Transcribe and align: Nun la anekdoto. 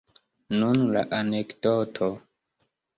Nun 0.61 0.81
la 0.97 1.05
anekdoto. 1.19 2.13